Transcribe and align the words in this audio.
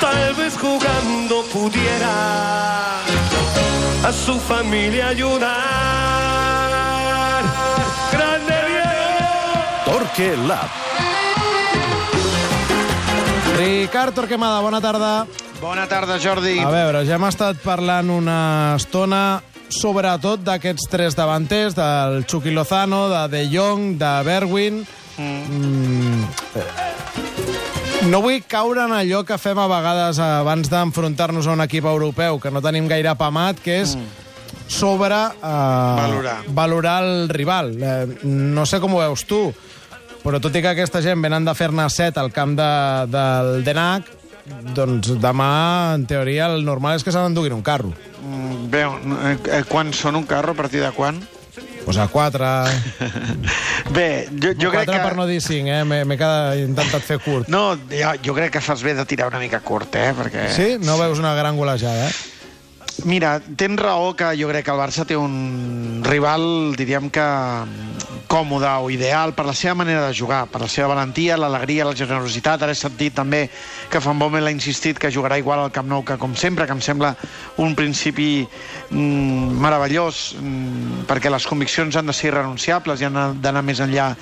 tal 0.00 0.34
vez 0.34 0.56
jugando 0.56 1.42
pudiera 1.52 3.00
a 4.04 4.12
su 4.12 4.38
familia 4.38 5.08
ayudar. 5.08 5.52
¡Grande 8.12 8.54
Diego! 8.68 9.84
Torque 9.84 10.36
Lab. 10.36 10.70
Ricard 13.56 14.14
Torquemada, 14.14 14.60
bona 14.60 14.80
tarda. 14.80 15.26
Bona 15.60 15.86
tarda, 15.88 16.18
Jordi. 16.20 16.58
A 16.60 16.70
veure, 16.70 17.06
ja 17.08 17.16
hem 17.16 17.24
estat 17.30 17.56
parlant 17.64 18.10
una 18.12 18.74
estona 18.76 19.40
sobretot 19.72 20.44
d'aquests 20.44 20.90
tres 20.92 21.16
davanters, 21.16 21.74
del 21.74 22.26
Chucky 22.28 22.52
Lozano, 22.52 23.08
de 23.08 23.28
De 23.32 23.42
Jong, 23.50 23.96
de 23.96 24.12
Berwin. 24.28 24.86
Mm. 25.16 26.24
No 28.06 28.20
vull 28.22 28.44
caure 28.46 28.84
en 28.86 28.92
allò 28.94 29.24
que 29.26 29.34
fem 29.40 29.58
a 29.58 29.66
vegades 29.66 30.20
abans 30.22 30.68
d'enfrontar-nos 30.70 31.48
a 31.48 31.56
un 31.56 31.62
equip 31.64 31.88
europeu, 31.90 32.38
que 32.38 32.52
no 32.54 32.62
tenim 32.62 32.86
gaire 32.86 33.10
apamat, 33.10 33.58
que 33.62 33.80
és 33.82 33.96
sobre... 34.70 35.18
Eh, 35.34 35.96
Valorar. 35.98 36.36
Valorar 36.54 36.96
el 37.02 37.28
rival. 37.28 37.72
Eh, 37.82 38.06
no 38.22 38.66
sé 38.66 38.78
com 38.82 38.94
ho 38.94 39.02
veus 39.02 39.26
tu, 39.26 39.40
però 40.22 40.38
tot 40.42 40.54
i 40.54 40.62
que 40.62 40.70
aquesta 40.70 41.02
gent 41.02 41.24
venen 41.24 41.48
de 41.48 41.54
fer-ne 41.58 41.88
set 41.90 42.18
al 42.22 42.30
camp 42.34 42.54
de, 42.58 42.70
del 43.10 43.66
Denac, 43.66 44.12
doncs 44.76 45.10
demà, 45.18 45.50
en 45.98 46.06
teoria, 46.06 46.46
el 46.54 46.62
normal 46.66 47.00
és 47.00 47.02
que 47.06 47.10
se 47.10 47.18
n'enduguin 47.18 47.58
un 47.58 47.66
carro. 47.66 47.90
Mm, 48.22 48.68
Bé, 48.70 48.86
eh, 48.86 49.38
eh, 49.50 49.64
quan 49.66 49.90
són 49.90 50.22
un 50.22 50.30
carro, 50.30 50.54
a 50.54 50.62
partir 50.62 50.84
de 50.84 50.94
quan? 50.94 51.18
Pues 51.84 51.98
a 51.98 52.06
4... 52.06 52.54
Bé, 53.94 54.26
jo, 54.32 54.52
jo 54.58 54.70
crec 54.72 54.88
4 54.88 54.94
que... 54.94 55.02
per 55.04 55.16
no 55.18 55.26
dir 55.28 55.40
5, 55.42 55.70
eh? 55.70 55.82
M'he 55.86 56.16
intentat 56.64 57.04
fer 57.06 57.18
curt. 57.22 57.50
No, 57.52 57.76
jo, 57.90 58.14
jo 58.24 58.34
crec 58.36 58.56
que 58.56 58.64
fas 58.64 58.82
bé 58.82 58.96
de 58.98 59.04
tirar 59.06 59.28
una 59.30 59.42
mica 59.42 59.60
curt, 59.60 59.94
eh? 60.00 60.12
Perquè... 60.16 60.48
Sí? 60.54 60.68
No 60.82 60.98
veus 60.98 61.22
una 61.22 61.34
gran 61.38 61.56
golejada, 61.56 62.08
eh? 62.08 62.35
Mira, 63.04 63.42
tens 63.56 63.76
raó 63.76 64.14
que 64.16 64.30
jo 64.40 64.48
crec 64.48 64.64
que 64.64 64.72
el 64.72 64.80
Barça 64.80 65.04
té 65.04 65.16
un 65.20 66.00
rival, 66.06 66.72
diríem 66.78 67.10
que 67.12 67.24
còmode 68.26 68.70
o 68.82 68.88
ideal 68.90 69.34
per 69.36 69.44
la 69.46 69.54
seva 69.54 69.74
manera 69.82 70.06
de 70.08 70.14
jugar, 70.16 70.46
per 70.50 70.62
la 70.62 70.68
seva 70.68 70.88
valentia, 70.94 71.36
l'alegria, 71.36 71.84
la 71.84 71.94
generositat. 71.94 72.62
Ara 72.62 72.72
he 72.72 72.78
sentit 72.78 73.14
també 73.14 73.44
que 73.92 74.00
Van 74.02 74.18
Bommel 74.18 74.48
ha 74.48 74.54
insistit 74.54 74.98
que 74.98 75.12
jugarà 75.12 75.38
igual 75.38 75.60
al 75.62 75.74
Camp 75.74 75.88
Nou 75.92 76.04
que 76.04 76.16
com 76.18 76.34
sempre, 76.34 76.66
que 76.66 76.72
em 76.72 76.80
sembla 76.80 77.14
un 77.62 77.76
principi 77.76 78.46
mm, 78.90 79.60
meravellós, 79.62 80.34
mm, 80.40 81.04
perquè 81.10 81.30
les 81.30 81.46
conviccions 81.46 81.96
han 81.96 82.08
de 82.08 82.16
ser 82.16 82.32
irrenunciables 82.32 83.00
i 83.00 83.10
han 83.10 83.42
d'anar 83.42 83.62
més 83.62 83.84
enllà 83.84 84.14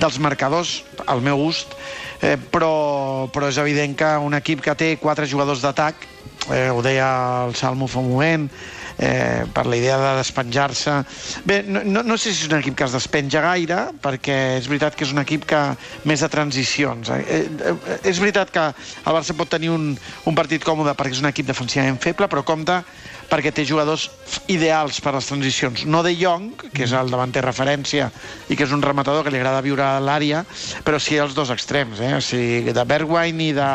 dels 0.00 0.18
marcadors, 0.18 0.80
al 1.06 1.20
meu 1.20 1.36
gust, 1.36 1.76
eh, 2.22 2.38
però, 2.50 3.28
però 3.28 3.52
és 3.52 3.60
evident 3.60 3.94
que 3.98 4.16
un 4.24 4.34
equip 4.40 4.64
que 4.64 4.74
té 4.74 4.96
quatre 4.96 5.28
jugadors 5.28 5.62
d'atac 5.62 6.08
eh, 6.50 6.70
ho 6.70 6.82
deia 6.82 7.08
el 7.46 7.54
Salmo 7.54 7.86
fa 7.86 8.00
un 8.00 8.10
moment, 8.10 8.48
eh, 8.98 9.44
per 9.52 9.66
la 9.66 9.76
idea 9.76 9.98
de 9.98 10.16
despenjar-se. 10.18 10.92
Bé, 11.44 11.62
no, 11.66 11.82
no, 11.84 12.02
no 12.02 12.18
sé 12.18 12.32
si 12.32 12.44
és 12.44 12.50
un 12.50 12.58
equip 12.58 12.76
que 12.78 12.86
es 12.86 12.94
despenja 12.94 13.42
gaire, 13.44 13.78
perquè 14.02 14.38
és 14.58 14.68
veritat 14.70 14.96
que 14.96 15.06
és 15.06 15.14
un 15.14 15.22
equip 15.22 15.46
que 15.48 15.60
més 16.08 16.22
de 16.22 16.30
transicions. 16.32 17.12
Eh, 17.14 17.42
eh, 17.46 17.74
és 18.08 18.20
veritat 18.22 18.52
que 18.54 18.68
el 18.70 19.16
Barça 19.16 19.36
pot 19.38 19.50
tenir 19.50 19.72
un, 19.74 19.92
un 20.26 20.38
partit 20.38 20.64
còmode 20.64 20.94
perquè 20.98 21.18
és 21.18 21.24
un 21.24 21.30
equip 21.32 21.48
defensivament 21.48 22.00
feble, 22.02 22.30
però 22.30 22.44
compta 22.46 22.82
perquè 23.32 23.52
té 23.54 23.64
jugadors 23.64 24.10
ideals 24.52 25.00
per 25.00 25.14
a 25.14 25.16
les 25.16 25.28
transicions. 25.30 25.86
No 25.88 26.02
de 26.04 26.12
Jong, 26.18 26.50
que 26.74 26.84
és 26.84 26.92
el 26.92 27.10
davanter 27.10 27.44
referència 27.46 28.10
i 28.52 28.58
que 28.58 28.66
és 28.66 28.74
un 28.76 28.84
rematador 28.84 29.24
que 29.24 29.32
li 29.32 29.40
agrada 29.40 29.64
viure 29.64 29.86
a 29.86 30.02
l'àrea, 30.04 30.44
però 30.84 31.00
sí 31.00 31.16
els 31.16 31.34
dos 31.34 31.50
extrems. 31.54 32.02
Eh? 32.04 32.12
O 32.18 32.20
sigui, 32.20 32.74
de 32.76 32.84
Bergwijn 32.84 33.40
i, 33.40 33.54
de, 33.56 33.70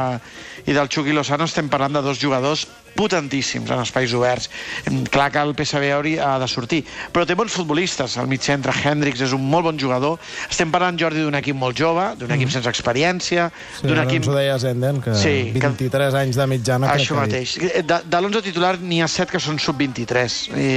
i 0.68 0.76
del 0.76 0.90
Chucky 0.92 1.16
Lozano 1.16 1.48
estem 1.48 1.70
parlant 1.72 1.96
de 1.96 2.04
dos 2.04 2.20
jugadors 2.20 2.66
potentíssims 2.98 3.70
en 3.72 3.84
espais 3.86 4.14
oberts. 4.18 4.50
Em, 4.90 5.04
Clar 5.08 5.30
que 5.32 5.40
el 5.46 5.54
PSV 5.56 5.92
hauria 5.94 6.34
ha 6.34 6.40
de 6.42 6.48
sortir, 6.50 6.82
però 7.14 7.26
té 7.30 7.36
bons 7.38 7.54
futbolistes. 7.54 8.18
Al 8.18 8.28
mig 8.28 8.42
centre, 8.44 8.74
Hendrix 8.74 9.22
és 9.24 9.34
un 9.38 9.46
molt 9.48 9.70
bon 9.70 9.80
jugador. 9.80 10.18
Estem 10.50 10.72
parlant, 10.74 10.98
Jordi, 11.00 11.22
d'un 11.24 11.38
equip 11.40 11.56
molt 11.58 11.78
jove, 11.78 12.10
d'un 12.20 12.32
equip 12.36 12.50
sense 12.54 12.70
experiència, 12.70 13.50
Sí, 13.80 13.88
d'un 13.88 14.02
equip... 14.04 14.24
ens 14.24 14.32
ho 14.32 14.36
deia 14.36 14.58
Zenden, 14.60 15.02
que 15.06 15.16
Sí, 15.16 15.36
que- 15.54 15.62
23 15.68 16.18
anys 16.24 16.36
de 16.42 16.48
mitjana... 16.50 16.92
Això 16.98 17.16
que 17.16 17.22
mateix. 17.28 17.56
De, 17.88 18.02
de 18.04 18.18
l'11 18.22 18.42
titular 18.50 18.74
n'hi 18.82 19.02
ha 19.06 19.08
7 19.12 19.32
que 19.36 19.40
són 19.44 19.60
sub-23 19.62 20.38
I, 20.58 20.68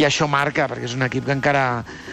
i 0.00 0.04
això 0.06 0.28
marca, 0.28 0.66
perquè 0.68 0.84
és 0.90 0.94
un 0.96 1.06
equip 1.06 1.24
que 1.26 1.34
encara 1.36 1.62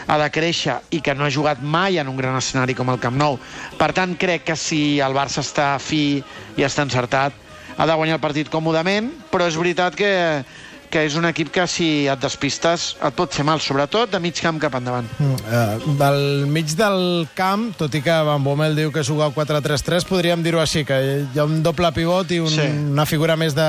ha 0.07 0.17
de 0.21 0.29
créixer 0.33 0.77
i 0.95 1.01
que 1.03 1.13
no 1.15 1.25
ha 1.27 1.31
jugat 1.33 1.61
mai 1.61 1.99
en 1.99 2.07
un 2.11 2.17
gran 2.17 2.35
escenari 2.39 2.75
com 2.77 2.89
el 2.93 2.99
Camp 3.03 3.17
Nou. 3.19 3.37
Per 3.79 3.91
tant, 3.95 4.15
crec 4.19 4.45
que 4.47 4.55
si 4.59 4.99
el 5.03 5.13
Barça 5.15 5.43
està 5.43 5.73
fi 5.83 6.21
i 6.57 6.63
està 6.65 6.85
encertat, 6.87 7.33
ha 7.77 7.85
de 7.89 7.95
guanyar 7.97 8.19
el 8.19 8.21
partit 8.23 8.49
còmodament, 8.53 9.09
però 9.31 9.47
és 9.49 9.55
veritat 9.57 9.95
que, 9.97 10.11
que 10.93 11.01
és 11.07 11.15
un 11.17 11.25
equip 11.25 11.49
que 11.51 11.65
si 11.67 12.05
et 12.07 12.19
despistes 12.21 12.91
et 13.01 13.15
pot 13.17 13.33
fer 13.33 13.45
mal, 13.47 13.59
sobretot 13.63 14.11
de 14.13 14.19
mig 14.21 14.37
camp 14.41 14.59
cap 14.61 14.75
endavant. 14.77 15.07
Mm, 15.17 15.39
eh, 15.49 15.97
del 15.99 16.21
mig 16.53 16.75
del 16.77 17.27
camp, 17.33 17.71
tot 17.79 17.95
i 17.97 18.01
que 18.05 18.19
Van 18.29 18.43
Bommel 18.45 18.75
diu 18.77 18.91
que 18.93 19.03
juga 19.03 19.25
al 19.25 19.33
4-3-3, 19.33 20.05
podríem 20.09 20.43
dir-ho 20.45 20.61
així, 20.61 20.85
que 20.85 21.01
hi 21.33 21.39
ha 21.39 21.45
un 21.49 21.61
doble 21.65 21.89
pivot 21.95 22.31
i 22.31 22.39
un, 22.45 22.49
Sí. 22.53 22.67
una 22.93 23.05
figura 23.09 23.35
més 23.35 23.55
de, 23.57 23.67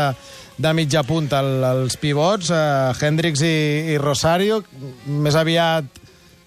de 0.59 0.73
mitja 0.77 1.03
punta. 1.03 1.41
El, 1.41 1.65
els 1.65 1.97
pivots, 1.97 2.53
eh, 2.53 2.93
Hendrix 3.01 3.41
i, 3.43 3.57
i 3.95 3.99
Rosario, 3.99 4.63
més 5.07 5.35
aviat 5.35 5.85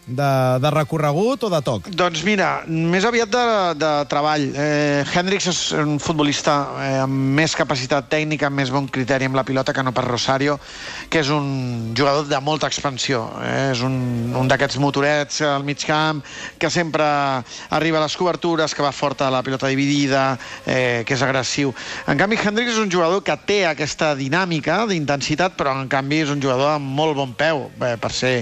de, 0.07 0.59
de 0.63 0.69
recorregut 0.71 1.43
o 1.43 1.49
de 1.51 1.59
toc? 1.61 1.89
Doncs 1.91 2.23
mira, 2.23 2.63
més 2.67 3.05
aviat 3.05 3.29
de, 3.31 3.45
de 3.77 3.91
treball. 4.09 4.45
Eh, 4.55 5.03
Hendrix 5.11 5.49
és 5.51 5.59
un 5.77 5.97
futbolista 5.99 6.55
eh, 6.79 6.93
amb 7.03 7.35
més 7.37 7.55
capacitat 7.59 8.07
tècnica, 8.09 8.47
amb 8.47 8.61
més 8.61 8.71
bon 8.73 8.87
criteri 8.87 9.27
amb 9.27 9.35
la 9.37 9.43
pilota 9.47 9.75
que 9.75 9.83
no 9.83 9.91
per 9.95 10.05
Rosario, 10.07 10.57
que 11.11 11.19
és 11.19 11.31
un 11.33 11.91
jugador 11.97 12.29
de 12.31 12.39
molta 12.43 12.69
expansió. 12.71 13.25
Eh, 13.43 13.73
és 13.73 13.83
un, 13.83 13.97
un 14.39 14.47
d'aquests 14.47 14.79
motorets 14.81 15.41
al 15.45 15.67
mig 15.67 15.83
camp, 15.87 16.23
que 16.57 16.71
sempre 16.71 17.05
arriba 17.75 17.99
a 17.99 18.05
les 18.05 18.15
cobertures, 18.17 18.73
que 18.73 18.85
va 18.85 18.93
fort 18.95 19.25
a 19.25 19.31
la 19.33 19.43
pilota 19.43 19.67
dividida, 19.67 20.37
eh, 20.65 21.03
que 21.05 21.17
és 21.17 21.25
agressiu. 21.25 21.75
En 22.07 22.19
canvi, 22.19 22.39
Hendrix 22.39 22.77
és 22.77 22.81
un 22.81 22.91
jugador 22.91 23.25
que 23.27 23.35
té 23.47 23.59
aquesta 23.67 24.13
dinàmica 24.15 24.85
d'intensitat, 24.87 25.59
però 25.59 25.75
en 25.75 25.91
canvi 25.91 26.23
és 26.23 26.31
un 26.31 26.41
jugador 26.41 26.77
amb 26.77 26.95
molt 26.95 27.17
bon 27.19 27.35
peu 27.37 27.67
eh, 27.83 27.95
per 27.99 28.13
ser 28.15 28.35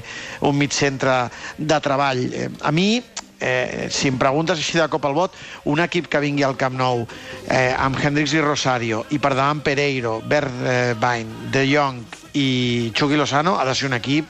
un 0.46 0.54
mig 0.60 0.76
centre 0.76 1.26
de 1.58 1.80
treball. 1.82 2.22
Eh, 2.32 2.50
a 2.62 2.72
mi, 2.72 3.04
eh, 3.40 3.88
si 3.92 4.10
em 4.10 4.18
preguntes 4.18 4.60
així 4.60 4.80
de 4.80 4.88
cop 4.92 5.06
al 5.06 5.16
vot, 5.18 5.36
un 5.72 5.82
equip 5.84 6.08
que 6.12 6.22
vingui 6.24 6.44
al 6.44 6.58
Camp 6.60 6.78
Nou 6.78 7.06
eh, 7.50 7.74
amb 7.78 8.00
Hendrix 8.00 8.34
i 8.36 8.44
Rosario 8.44 9.06
i 9.12 9.20
per 9.20 9.36
davant 9.36 9.64
Pereiro, 9.64 10.20
Bergwijn, 10.26 11.52
De 11.52 11.66
Jong 11.70 12.04
i 12.36 12.92
Chucky 12.96 13.16
Lozano 13.16 13.58
ha 13.60 13.66
de 13.66 13.76
ser 13.76 13.88
un 13.88 14.00
equip 14.00 14.28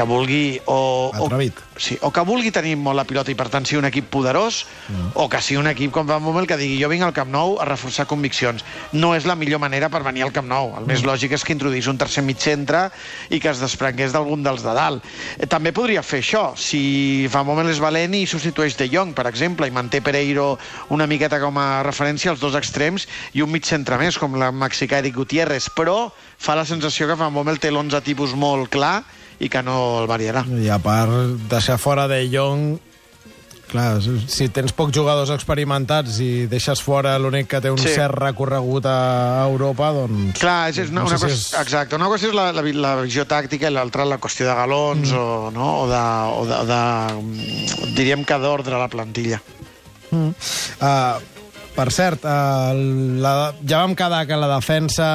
que 0.00 0.06
vulgui 0.08 0.60
o, 0.64 1.12
o, 1.12 1.28
sí, 1.76 1.98
o 2.00 2.08
que 2.10 2.22
vulgui 2.24 2.50
tenir 2.54 2.72
molt 2.80 2.96
la 2.96 3.04
pilota 3.04 3.28
i 3.32 3.36
per 3.36 3.50
tant 3.52 3.66
sigui 3.68 3.82
un 3.82 3.88
equip 3.90 4.06
poderós 4.08 4.62
mm. 4.88 5.10
o 5.20 5.26
que 5.28 5.42
sigui 5.44 5.58
un 5.60 5.68
equip 5.68 5.92
com 5.92 6.08
Van 6.08 6.24
Bommel 6.24 6.48
que 6.48 6.56
digui 6.56 6.78
jo 6.80 6.88
vinc 6.88 7.04
al 7.04 7.12
Camp 7.12 7.28
Nou 7.30 7.58
a 7.60 7.66
reforçar 7.68 8.06
conviccions. 8.08 8.64
No 8.96 9.12
és 9.16 9.26
la 9.28 9.36
millor 9.36 9.60
manera 9.60 9.90
per 9.92 10.00
venir 10.06 10.24
al 10.24 10.32
Camp 10.32 10.48
Nou. 10.48 10.72
El 10.78 10.88
més 10.88 11.04
lògic 11.04 11.34
és 11.36 11.44
que 11.44 11.52
introduís 11.52 11.90
un 11.90 12.00
tercer 12.00 12.24
mig 12.24 12.40
centre 12.40 12.86
i 13.28 13.42
que 13.42 13.52
es 13.52 13.60
desprengués 13.60 14.16
d'algun 14.16 14.44
dels 14.46 14.64
de 14.64 14.74
dalt. 14.76 15.04
Eh, 15.36 15.48
també 15.50 15.74
podria 15.76 16.02
fer 16.06 16.22
això 16.24 16.46
si 16.56 17.28
Van 17.32 17.44
Bommel 17.44 17.68
és 17.74 17.82
valent 17.84 18.16
i 18.16 18.24
substitueix 18.30 18.78
De 18.80 18.88
Jong 18.88 19.12
per 19.16 19.28
exemple 19.28 19.68
i 19.68 19.74
manté 19.74 20.00
Pereiro 20.00 20.54
una 20.96 21.08
miqueta 21.10 21.42
com 21.44 21.60
a 21.60 21.82
referència 21.84 22.32
als 22.32 22.40
dos 22.40 22.56
extrems 22.56 23.04
i 23.36 23.44
un 23.44 23.52
mig 23.52 23.68
centre 23.68 24.00
més 24.00 24.16
com 24.16 24.40
la 24.40 24.48
mexicà 24.48 25.04
Eric 25.04 25.20
Gutiérrez 25.20 25.68
però 25.76 26.06
fa 26.40 26.56
la 26.56 26.64
sensació 26.64 27.10
que 27.10 27.20
Van 27.20 27.34
Bommel 27.36 27.60
té 27.60 27.68
l'11 27.68 28.00
tipus 28.06 28.32
molt 28.32 28.72
clar 28.72 29.02
i 29.40 29.48
que 29.48 29.62
no 29.64 29.80
el 30.02 30.06
variarà 30.10 30.44
I 30.60 30.68
a 30.70 30.78
part, 30.82 31.34
deixar 31.50 31.80
fora 31.80 32.06
de 32.10 32.22
Jong... 32.32 32.78
Clar, 33.70 34.00
si 34.02 34.48
tens 34.50 34.72
pocs 34.74 34.90
jugadors 34.96 35.30
experimentats 35.30 36.16
i 36.24 36.48
deixes 36.50 36.80
fora 36.82 37.12
l'únic 37.22 37.46
que 37.52 37.60
té 37.62 37.70
un 37.70 37.78
Sí. 37.78 37.92
cert 37.94 38.16
recorregut 38.18 38.88
a 38.90 39.44
Europa, 39.46 39.92
doncs... 39.94 40.40
Clar, 40.40 40.72
és, 40.72 40.80
és 40.82 40.90
una, 40.90 41.04
no 41.04 41.06
una 41.06 41.18
si 41.20 41.28
qüestió, 41.28 41.60
exacte, 41.60 41.94
una 41.94 42.08
qüestió 42.10 42.32
és 42.32 42.34
la, 42.34 42.48
la, 42.56 42.64
la 42.82 42.94
visió 43.04 43.28
tàctica 43.30 43.70
i 43.70 43.76
l'altra 43.76 44.08
la 44.10 44.18
qüestió 44.18 44.48
de 44.48 44.56
galons 44.58 45.12
mm. 45.12 45.20
o, 45.22 45.52
no? 45.54 45.68
o, 45.84 45.86
de, 45.86 46.02
o 46.34 46.42
de, 46.50 46.58
de, 46.66 47.94
diríem 47.94 48.26
que 48.26 48.40
d'ordre 48.42 48.74
a 48.74 48.82
la 48.82 48.90
plantilla. 48.90 49.38
Mm. 50.10 50.34
Uh, 50.82 51.38
per 51.76 51.88
cert, 51.94 52.26
uh, 52.26 52.74
la, 53.22 53.34
ja 53.62 53.84
vam 53.84 53.94
quedar 53.94 54.24
que 54.26 54.34
la 54.34 54.50
defensa 54.56 55.10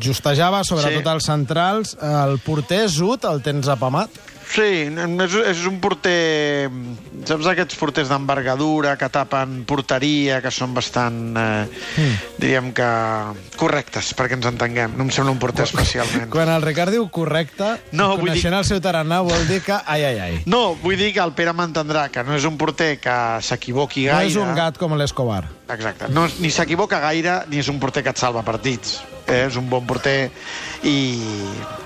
justejava, 0.00 0.62
sobretot 0.64 1.02
Sí. 1.02 1.08
els 1.14 1.24
centrals. 1.24 1.96
El 2.00 2.38
porter 2.38 2.88
Zut 2.88 3.24
el 3.24 3.42
tens 3.42 3.68
apamat? 3.68 4.10
Sí, 4.50 4.62
és, 4.90 5.34
és 5.46 5.60
un 5.68 5.76
porter 5.78 6.66
saps 7.24 7.46
aquests 7.46 7.76
porters 7.78 8.08
d'envergadura 8.10 8.96
que 8.98 9.06
tapen 9.08 9.60
porteria, 9.62 10.40
que 10.42 10.50
són 10.50 10.72
bastant, 10.74 11.36
eh, 11.38 11.68
mm. 11.70 12.16
diríem 12.42 12.72
que 12.74 12.88
correctes, 13.60 14.08
perquè 14.18 14.34
ens 14.34 14.48
entenguem. 14.50 14.96
No 14.98 15.04
em 15.06 15.12
sembla 15.14 15.30
un 15.30 15.38
porter 15.38 15.68
especialment. 15.68 16.26
Quan 16.34 16.50
el 16.50 16.62
Ricard 16.66 16.90
diu 16.90 17.06
correcte, 17.14 17.76
No, 17.92 18.16
coneixent 18.18 18.50
dir- 18.50 18.58
el 18.58 18.64
seu 18.66 18.80
tarannà 18.82 19.20
vol 19.22 19.46
dir 19.46 19.60
que... 19.62 19.76
Ai, 19.86 20.02
ai, 20.08 20.18
ai. 20.18 20.42
No, 20.50 20.74
vull 20.82 20.98
dir 20.98 21.12
que 21.14 21.22
el 21.22 21.30
Pere 21.38 21.54
m'entendrà 21.54 22.08
que 22.10 22.24
no 22.26 22.34
és 22.34 22.44
un 22.48 22.58
porter 22.58 22.96
que 22.98 23.16
s'equivoqui 23.46 24.08
No 24.08 24.16
gaire. 24.18 24.32
és 24.32 24.36
un 24.40 24.50
gat 24.58 24.78
com 24.82 24.98
l'Escobar. 24.98 25.44
Exacte. 25.70 26.08
No, 26.10 26.26
ni 26.40 26.50
s'equivoca 26.50 26.98
gaire, 26.98 27.44
ni 27.46 27.62
és 27.62 27.68
un 27.70 27.78
porter 27.78 28.02
que 28.02 28.10
et 28.10 28.18
salva 28.18 28.42
partits. 28.42 28.98
Eh? 29.30 29.46
És 29.46 29.56
un 29.56 29.70
bon 29.70 29.86
porter 29.86 30.30
i, 30.82 30.96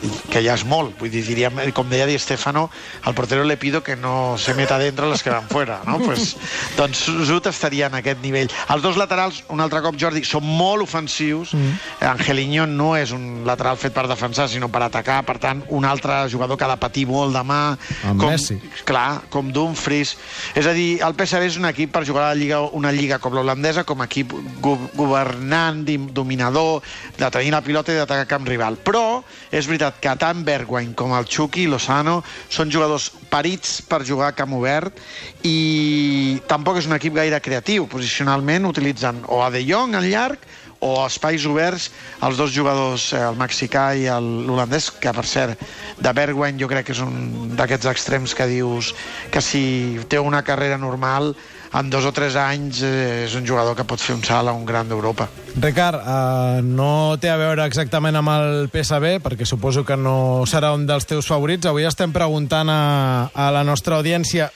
i 0.04 0.10
que 0.30 0.42
ja 0.44 0.54
és 0.54 0.64
molt. 0.68 0.94
Vull 1.00 1.10
dir, 1.12 1.24
diríem, 1.26 1.60
com 1.76 1.88
deia 1.90 2.06
Di 2.08 2.16
Stefano, 2.18 2.68
al 3.04 3.14
portero 3.14 3.44
le 3.44 3.56
pido 3.56 3.82
que 3.82 3.96
no 3.96 4.36
se 4.38 4.54
meta 4.54 4.78
dentro 4.78 5.08
los 5.08 5.22
que 5.22 5.30
van 5.30 5.48
fuera. 5.48 5.80
No? 5.86 5.98
pues, 6.06 6.36
doncs 6.76 7.04
Zut 7.26 7.48
estaria 7.50 7.88
en 7.90 7.98
aquest 7.98 8.22
nivell. 8.22 8.50
Els 8.70 8.84
dos 8.84 8.98
laterals, 9.00 9.42
un 9.48 9.62
altre 9.64 9.82
cop, 9.84 9.98
Jordi, 10.00 10.24
són 10.26 10.46
molt 10.46 10.86
ofensius. 10.86 11.54
Mm. 11.54 11.80
Angeliño 12.14 12.66
no 12.70 12.94
és 12.98 13.14
un 13.14 13.44
lateral 13.46 13.78
fet 13.80 13.94
per 13.96 14.06
defensar, 14.10 14.48
sinó 14.50 14.70
per 14.72 14.84
atacar. 14.86 15.20
Per 15.26 15.38
tant, 15.42 15.64
un 15.74 15.86
altre 15.88 16.24
jugador 16.32 16.58
que 16.58 16.66
ha 16.66 16.72
de 16.74 16.80
patir 16.80 17.06
molt 17.10 17.34
demà. 17.36 17.62
Amb 18.04 18.20
com, 18.20 18.30
Messi. 18.30 18.60
Clar, 18.86 19.24
com 19.32 19.52
Dumfries. 19.54 20.16
És 20.54 20.68
a 20.70 20.74
dir, 20.76 21.00
el 21.04 21.16
PSV 21.18 21.50
és 21.50 21.58
un 21.60 21.68
equip 21.70 21.92
per 21.94 22.04
jugar 22.06 22.28
a 22.28 22.32
la 22.32 22.38
lliga, 22.38 22.62
una 22.76 22.92
lliga 22.94 23.18
com 23.22 23.34
l'holandesa, 23.34 23.84
com 23.88 24.02
a 24.02 24.08
equip 24.08 24.32
go 24.64 24.76
governant, 24.94 25.82
dominador, 26.14 26.82
de 27.18 27.30
tenir 27.34 27.50
la 27.54 27.62
pilota 27.66 27.92
i 27.92 27.98
d'atacar 27.98 28.28
camp 28.30 28.46
rival. 28.48 28.78
Però 28.86 29.22
és 29.50 29.66
veritat 29.66 29.98
que 30.02 30.14
tant 30.20 30.44
Bergwijn 30.46 30.94
com 30.98 31.14
el 31.18 31.26
Chucky 31.26 31.66
i 31.66 31.70
Lozano 31.70 32.20
són 32.48 32.70
jugadors 32.70 33.10
parits 33.30 33.80
per 33.88 34.04
jugar 34.06 34.30
a 34.30 34.36
camp 34.38 34.54
obert 34.54 35.00
i 35.42 36.38
tampoc 36.50 36.78
és 36.78 36.90
un 36.90 36.96
equip 36.98 37.16
gaire 37.18 37.42
creatiu. 37.42 37.88
Posicionalment 37.90 38.70
utilitzen 38.70 39.24
o 39.26 39.42
a 39.42 39.50
De 39.50 39.64
Jong 39.66 39.98
en 39.98 40.06
llarg 40.10 40.46
o 40.84 41.06
espais 41.06 41.46
oberts 41.48 41.88
els 42.26 42.36
dos 42.36 42.52
jugadors, 42.52 43.08
eh, 43.12 43.22
el 43.24 43.38
mexicà 43.40 43.86
i 43.96 44.04
l'holandès, 44.06 44.90
que 45.00 45.12
per 45.16 45.24
cert, 45.26 45.60
de 45.98 46.12
Bergwijn 46.12 46.60
jo 46.60 46.68
crec 46.68 46.90
que 46.90 46.96
és 46.96 47.00
un 47.00 47.54
d'aquests 47.56 47.88
extrems 47.94 48.34
que 48.36 48.46
dius 48.50 48.92
que 49.32 49.40
si 49.40 49.64
té 50.08 50.20
una 50.20 50.44
carrera 50.44 50.78
normal 50.78 51.32
en 51.74 51.88
dos 51.90 52.04
o 52.06 52.12
tres 52.14 52.36
anys 52.38 52.82
eh, 52.86 53.24
és 53.26 53.34
un 53.34 53.46
jugador 53.46 53.74
que 53.74 53.82
pot 53.88 53.98
fer 54.00 54.14
un 54.14 54.22
salt 54.22 54.48
a 54.48 54.52
un 54.54 54.64
gran 54.66 54.86
d'Europa. 54.88 55.26
Ricard, 55.58 55.98
uh, 56.02 56.60
no 56.62 57.16
té 57.20 57.30
a 57.32 57.36
veure 57.40 57.64
exactament 57.66 58.14
amb 58.20 58.30
el 58.30 58.68
PSV, 58.70 59.16
perquè 59.24 59.46
suposo 59.46 59.82
que 59.86 59.96
no 59.98 60.44
serà 60.46 60.70
un 60.74 60.86
dels 60.86 61.06
teus 61.10 61.26
favorits. 61.26 61.66
Avui 61.66 61.86
estem 61.88 62.12
preguntant 62.14 62.70
a, 62.70 63.30
a 63.34 63.48
la 63.54 63.64
nostra 63.66 63.98
audiència 63.98 64.50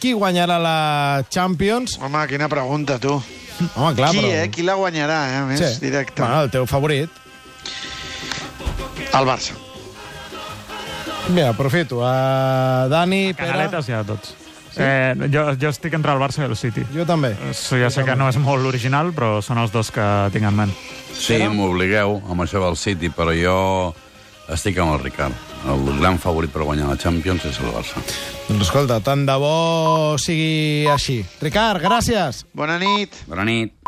qui 0.00 0.14
guanyarà 0.16 0.56
la 0.62 0.76
Champions. 1.28 1.98
Home, 2.00 2.22
quina 2.30 2.46
pregunta, 2.48 2.98
tu. 3.02 3.16
Home, 3.74 3.94
clar, 3.98 4.12
Qui, 4.14 4.22
però... 4.22 4.30
eh? 4.38 4.46
Qui 4.54 4.62
la 4.64 4.76
guanyarà, 4.78 5.18
eh? 5.32 5.40
A 5.42 5.48
més, 5.50 5.60
Sí. 5.60 5.80
directe. 5.82 6.22
Bueno, 6.22 6.44
el 6.46 6.50
teu 6.54 6.64
favorit. 6.70 7.10
El 9.10 9.26
Barça. 9.26 9.58
Mira, 11.34 11.50
aprofito. 11.50 11.98
Uh, 12.00 12.86
Dani, 12.90 13.34
Pere... 13.34 13.50
Canaletes 13.52 13.86
ja, 13.90 14.00
tots. 14.06 14.32
Sí? 14.70 14.82
Eh, 14.84 15.28
jo, 15.32 15.46
jo 15.58 15.70
estic 15.72 15.94
entre 15.98 16.14
el 16.14 16.20
Barça 16.22 16.44
i 16.44 16.48
el 16.48 16.56
City. 16.56 16.84
Jo 16.94 17.06
també. 17.08 17.32
So, 17.56 17.78
ja 17.80 17.90
sé 17.90 18.04
que 18.06 18.14
no 18.18 18.28
és 18.30 18.38
molt 18.38 18.66
original, 18.70 19.10
però 19.16 19.40
són 19.42 19.58
els 19.62 19.72
dos 19.74 19.90
que 19.94 20.06
tinc 20.34 20.46
en 20.46 20.56
ment. 20.62 20.74
Sí, 21.16 21.40
m'obligueu 21.50 22.20
amb 22.30 22.46
això 22.46 22.62
del 22.62 22.78
City, 22.78 23.10
però 23.14 23.34
jo 23.34 23.56
estic 24.50 24.78
amb 24.82 24.94
el 24.94 25.02
Ricard. 25.02 25.48
El 25.70 25.84
gran 25.98 26.16
favorit 26.18 26.52
per 26.54 26.64
guanyar 26.64 26.88
la 26.88 26.96
Champions 26.96 27.44
és 27.50 27.58
el 27.60 27.74
Barça. 27.74 28.00
Doncs 28.48 28.64
escolta, 28.68 29.00
tant 29.04 29.26
de 29.28 29.36
bo 29.38 30.16
sigui 30.22 30.86
així. 30.90 31.20
Ricard, 31.42 31.82
gràcies. 31.84 32.44
Bona 32.56 32.78
nit. 32.80 33.20
Bona 33.28 33.44
nit. 33.44 33.79